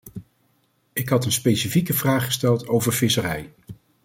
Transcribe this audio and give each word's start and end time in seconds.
Ik 0.93 1.09
had 1.09 1.25
een 1.25 1.31
specifieke 1.31 1.93
vraag 1.93 2.25
gesteld 2.25 2.67
over 2.67 2.93
visserij. 2.93 3.53